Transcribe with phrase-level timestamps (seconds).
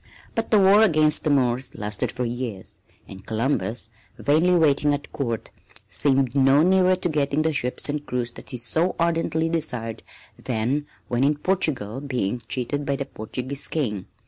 [0.33, 5.51] But the war against the Moors lasted for years, and Columbus, vainly waiting at Court,
[5.89, 10.01] seemed no nearer to getting the ships and crews that he so ardently desired
[10.43, 14.07] than when in Portugal being cheated by the Portuguese King.